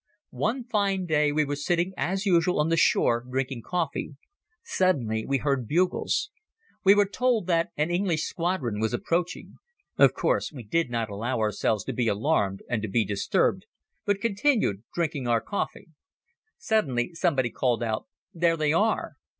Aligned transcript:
One 0.33 0.63
fine 0.63 1.05
day 1.05 1.31
we 1.31 1.45
were 1.45 1.55
sitting 1.55 1.93
as 1.95 2.25
usual 2.25 2.59
on 2.59 2.69
the 2.69 2.75
shore 2.75 3.23
drinking 3.29 3.61
coffee. 3.61 4.15
Suddenly 4.63 5.25
we 5.27 5.37
heard 5.37 5.67
bugles. 5.67 6.31
We 6.83 6.95
were 6.95 7.05
told 7.05 7.45
that 7.45 7.69
an 7.77 7.91
English 7.91 8.23
squadron 8.23 8.79
was 8.79 8.95
approaching. 8.95 9.57
Of 9.99 10.15
course 10.15 10.51
we 10.51 10.63
did 10.63 10.89
not 10.89 11.11
allow 11.11 11.37
ourselves 11.39 11.83
to 11.83 11.93
be 11.93 12.07
alarmed 12.07 12.63
and 12.67 12.81
to 12.81 12.87
be 12.87 13.05
disturbed, 13.05 13.67
but 14.03 14.19
continued 14.19 14.81
drinking 14.91 15.27
our 15.27 15.39
coffee. 15.39 15.89
Suddenly 16.57 17.13
somebody 17.13 17.51
called 17.51 17.83
out: 17.83 18.07
"There 18.33 18.57
they 18.57 18.73
are!" 18.73 19.17